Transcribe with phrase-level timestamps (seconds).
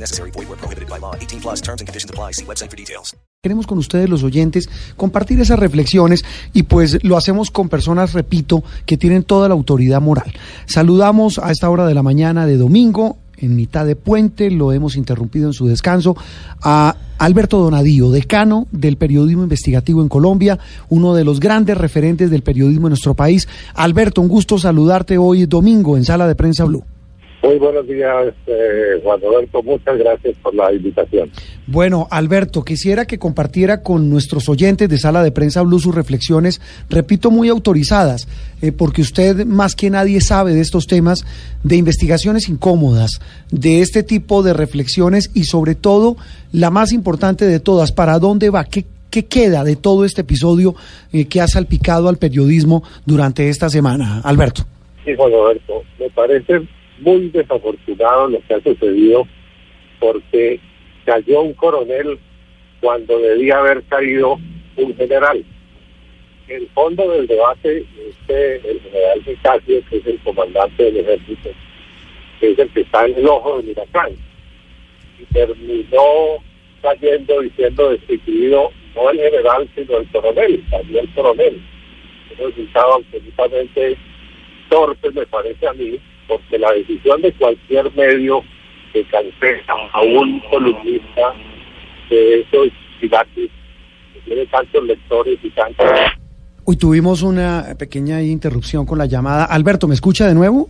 [0.00, 0.30] Necessary.
[0.32, 1.14] Void prohibited by law.
[1.14, 2.32] 18 plus terms and conditions apply.
[2.32, 3.16] See website for details.
[3.40, 8.64] Queremos con ustedes los oyentes compartir esas reflexiones y pues lo hacemos con personas, repito,
[8.84, 10.34] que tienen toda la autoridad moral.
[10.66, 14.96] Saludamos a esta hora de la mañana de domingo, en mitad de puente, lo hemos
[14.96, 16.16] interrumpido en su descanso,
[16.60, 20.58] a Alberto Donadío, decano del periodismo investigativo en Colombia,
[20.88, 23.46] uno de los grandes referentes del periodismo en nuestro país.
[23.74, 26.84] Alberto, un gusto saludarte hoy domingo en Sala de Prensa Blue.
[27.40, 29.62] Muy buenos días, eh, Juan Roberto.
[29.62, 31.30] Muchas gracias por la invitación.
[31.68, 36.60] Bueno, Alberto, quisiera que compartiera con nuestros oyentes de Sala de Prensa Blue sus reflexiones,
[36.90, 38.26] repito, muy autorizadas,
[38.60, 41.24] eh, porque usted más que nadie sabe de estos temas,
[41.62, 43.20] de investigaciones incómodas,
[43.52, 46.16] de este tipo de reflexiones y sobre todo,
[46.50, 48.64] la más importante de todas, ¿para dónde va?
[48.64, 50.74] ¿Qué, qué queda de todo este episodio
[51.12, 54.22] eh, que ha salpicado al periodismo durante esta semana?
[54.24, 54.64] Alberto.
[55.04, 56.66] Sí, Juan Roberto, me parece
[57.00, 59.26] muy desafortunado lo que ha sucedido
[60.00, 60.60] porque
[61.04, 62.18] cayó un coronel
[62.80, 64.38] cuando debía haber caído
[64.76, 65.44] un general.
[66.48, 71.50] El fondo del debate es que el general Nicasio, que es el comandante del ejército,
[72.40, 74.12] que es el que está en el ojo del huracán,
[75.20, 76.38] y terminó
[76.80, 81.62] cayendo diciendo destituido no el general, sino el coronel, también el coronel.
[82.38, 83.96] Un resultado absolutamente
[84.70, 88.42] torpe, me parece a mí, porque la decisión de cualquier medio
[88.92, 91.34] que cancela a un columnista
[92.10, 92.68] de esos
[93.00, 93.50] gigantes,
[94.12, 95.86] que tiene tantos lectores y tantos...
[96.64, 99.44] Hoy tuvimos una pequeña interrupción con la llamada.
[99.46, 100.68] Alberto, ¿me escucha de nuevo?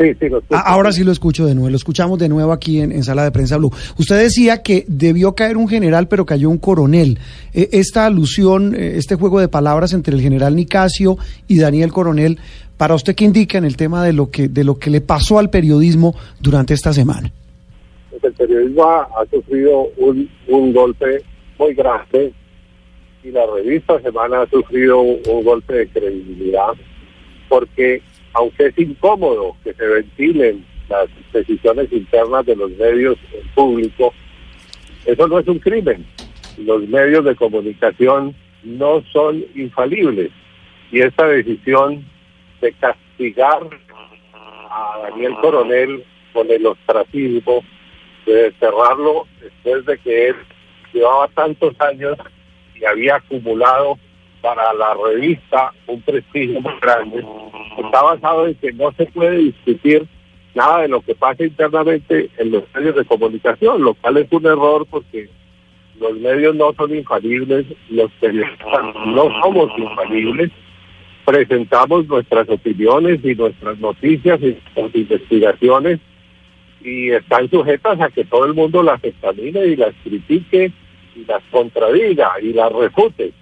[0.00, 0.42] Sí, sí, lo.
[0.50, 3.24] Ah, ahora sí lo escucho de nuevo, lo escuchamos de nuevo aquí en, en Sala
[3.24, 3.70] de Prensa Blue.
[3.98, 7.18] Usted decía que debió caer un general, pero cayó un coronel.
[7.52, 11.18] Eh, esta alusión, eh, este juego de palabras entre el general Nicasio
[11.48, 12.38] y Daniel Coronel,
[12.80, 15.38] ¿para usted qué indica en el tema de lo que, de lo que le pasó
[15.38, 17.30] al periodismo durante esta semana?
[18.08, 21.22] Pues el periodismo ha, sufrido un, un golpe
[21.58, 22.32] muy grande
[23.22, 26.72] y la revista Semana ha sufrido un, un golpe de credibilidad
[27.50, 28.00] porque
[28.32, 34.14] aunque es incómodo que se ventilen las decisiones internas de los medios en público,
[35.04, 36.06] eso no es un crimen.
[36.56, 40.30] Los medios de comunicación no son infalibles
[40.90, 42.06] y esta decisión
[42.60, 43.60] de castigar
[44.70, 47.64] a Daniel Coronel con el ostracismo,
[48.26, 50.36] de desterrarlo después de que él
[50.92, 52.16] llevaba tantos años
[52.74, 53.98] y había acumulado
[54.40, 57.24] para la revista un prestigio muy grande,
[57.78, 60.06] está basado en que no se puede discutir
[60.54, 64.46] nada de lo que pasa internamente en los medios de comunicación, lo cual es un
[64.46, 65.28] error porque
[66.00, 70.50] los medios no son infalibles, los periodistas no somos infalibles,
[71.30, 76.00] presentamos nuestras opiniones y nuestras noticias y nuestras investigaciones
[76.82, 80.72] y están sujetas a que todo el mundo las examine y las critique
[81.14, 83.32] y las contradiga y las refute.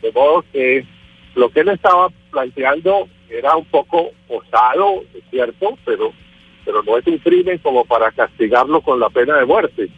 [0.00, 0.86] De modo que
[1.34, 6.12] lo que él estaba planteando era un poco osado, es cierto, pero,
[6.64, 9.90] pero no es un crimen como para castigarlo con la pena de muerte.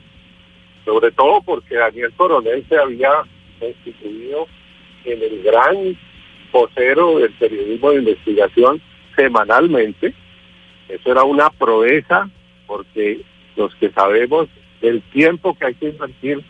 [0.85, 3.13] Sobre todo porque Daniel Coronel se había
[3.61, 4.49] constituido
[5.05, 5.97] en el gran
[6.53, 8.81] vocero del periodismo de investigación
[9.17, 10.15] semanalmente.
[10.89, 12.29] Eso era una proeza
[12.67, 13.23] porque
[13.57, 14.49] los que sabemos
[14.81, 16.45] el tiempo que hay que invertir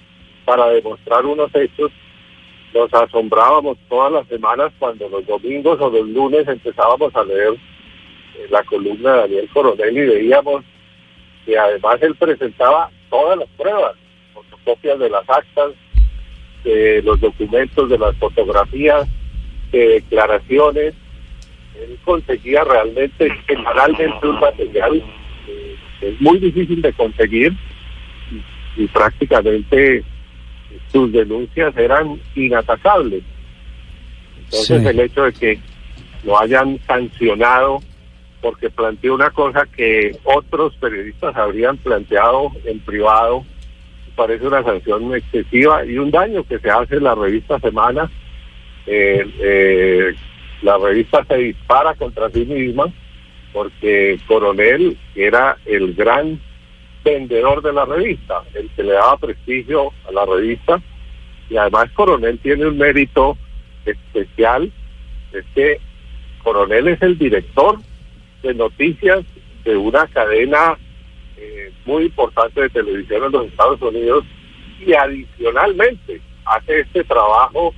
[0.44, 1.90] para demostrar unos hechos
[2.74, 8.46] nos asombrábamos todas las semanas cuando los domingos o los lunes empezábamos a leer eh,
[8.50, 10.64] la columna de Daniel Coronel y veíamos
[11.46, 13.94] que además él presentaba todas las pruebas,
[14.34, 15.72] fotocopias de las actas,
[16.62, 19.08] de los documentos, de las fotografías,
[19.70, 20.94] de declaraciones.
[21.80, 25.02] Él conseguía realmente semanalmente un material
[25.48, 27.52] eh, que es muy difícil de conseguir
[28.76, 30.02] y, y prácticamente
[30.92, 33.22] sus denuncias eran inatacables.
[34.44, 34.88] Entonces Sí.
[34.88, 35.58] el hecho de que
[36.24, 37.80] lo hayan sancionado
[38.40, 43.44] porque planteó una cosa que otros periodistas habrían planteado en privado,
[44.14, 48.10] parece una sanción excesiva y un daño que se hace en la revista Semana.
[48.90, 50.14] Eh, eh,
[50.62, 52.86] la revista se dispara contra sí misma
[53.52, 56.40] porque Coronel era el gran
[57.04, 60.80] vendedor de la revista, el que le daba prestigio a la revista.
[61.50, 63.36] Y además Coronel tiene un mérito
[63.84, 64.72] especial,
[65.32, 65.80] es que
[66.42, 67.78] Coronel es el director
[68.42, 69.22] de noticias
[69.64, 70.78] de una cadena
[71.36, 74.24] eh, muy importante de televisión en los Estados Unidos
[74.80, 77.74] y adicionalmente hace este trabajo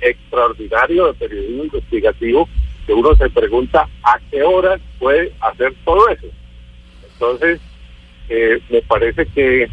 [0.00, 2.48] extraordinario de periodismo investigativo
[2.86, 6.26] que uno se pregunta a qué horas puede hacer todo eso.
[7.12, 7.60] Entonces,
[8.28, 9.68] eh, me parece que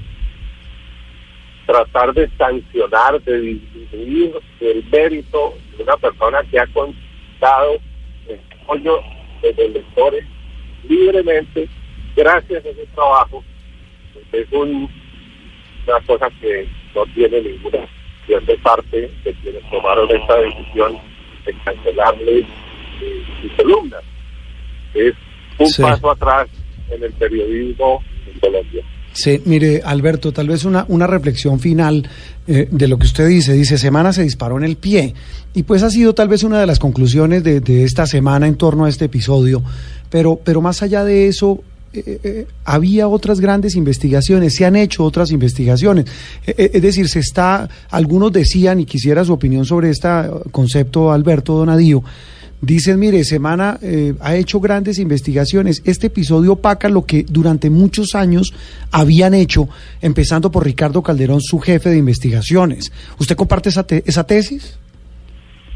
[1.65, 7.77] tratar de sancionar, de disminuir el mérito de una persona que ha contado
[8.27, 9.01] el apoyo
[9.41, 10.25] de los lectores
[10.87, 11.67] libremente,
[12.15, 13.43] gracias a ese trabajo,
[14.31, 14.89] es un,
[15.85, 17.87] una cosa que no tiene ninguna
[18.27, 20.97] de parte de quienes tomaron esta decisión
[21.45, 23.97] de cancelarle eh, su columna.
[24.93, 25.13] Es
[25.59, 25.81] un Sí.
[25.81, 26.47] paso atrás
[26.91, 28.01] en el periodismo
[28.31, 28.83] en Colombia.
[29.13, 32.07] Sí, mire, Alberto, tal vez una, una reflexión final
[32.47, 33.53] eh, de lo que usted dice.
[33.53, 35.15] Dice, semana se disparó en el pie.
[35.55, 38.55] Y pues ha sido tal vez una de las conclusiones de, de esta semana en
[38.57, 39.63] torno a este episodio.
[40.11, 45.03] Pero, pero más allá de eso, eh, eh, había otras grandes investigaciones, se han hecho
[45.03, 46.05] otras investigaciones.
[46.45, 50.07] Eh, eh, es decir, se está, algunos decían, y quisiera su opinión sobre este
[50.51, 52.03] concepto, Alberto Donadío,
[52.59, 55.83] Dicen, mire, Semana eh, ha hecho grandes investigaciones.
[55.85, 58.51] Este episodio opaca lo que durante muchos años
[58.89, 59.69] habían hecho,
[60.01, 62.91] empezando por Ricardo Calderón, su jefe de investigaciones.
[63.19, 64.75] ¿Usted comparte esa, te- esa tesis?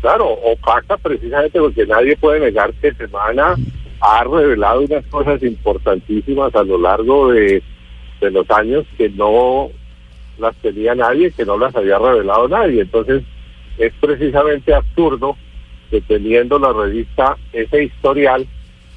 [0.01, 3.53] Claro, opaca precisamente porque nadie puede negar que Semana
[4.01, 7.61] ha revelado unas cosas importantísimas a lo largo de,
[8.19, 9.69] de los años que no
[10.39, 12.81] las tenía nadie, que no las había revelado nadie.
[12.81, 13.23] Entonces,
[13.77, 15.37] es precisamente absurdo
[15.91, 18.47] que teniendo la revista ese historial,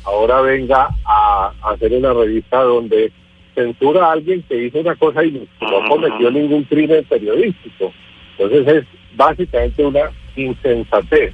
[0.05, 3.12] ahora venga a, a hacer una revista donde
[3.55, 7.93] censura a alguien que hizo una cosa y no cometió ningún crimen periodístico.
[8.39, 11.33] Entonces es básicamente una insensatez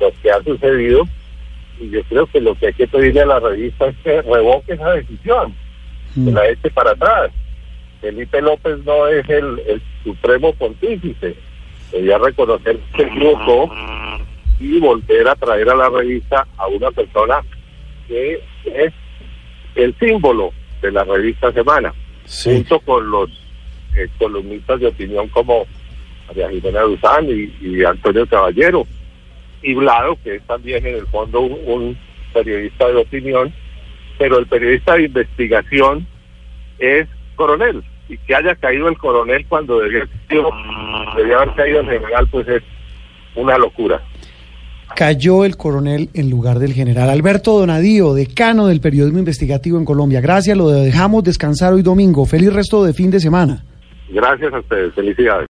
[0.00, 1.04] lo que ha sucedido
[1.80, 4.72] y yo creo que lo que hay que pedirle a la revista es que revoque
[4.72, 5.54] esa decisión,
[6.14, 7.30] que la eche para atrás.
[8.00, 11.34] Felipe López no es el, el supremo pontífice,
[11.92, 13.70] debía reconocer que equivocó
[14.60, 17.40] y volver a traer a la revista a una persona
[18.06, 18.92] que es
[19.74, 21.92] el símbolo de la revista Semana,
[22.44, 23.30] junto con los
[23.96, 25.66] eh, columnistas de opinión como
[26.28, 28.86] María Jimena Duzán y, y Antonio Caballero,
[29.62, 31.98] y Blado, que es también en el fondo un, un
[32.32, 33.52] periodista de opinión,
[34.18, 36.06] pero el periodista de investigación
[36.78, 42.28] es coronel, y que haya caído el coronel cuando debía, debía haber caído el general,
[42.30, 42.62] pues es
[43.34, 44.02] una locura.
[44.96, 47.10] Cayó el coronel en lugar del general.
[47.10, 50.20] Alberto Donadío, decano del periodismo investigativo en Colombia.
[50.20, 52.24] Gracias, lo dejamos descansar hoy domingo.
[52.24, 53.62] Feliz resto de fin de semana.
[54.08, 55.46] Gracias a ustedes, felicidades.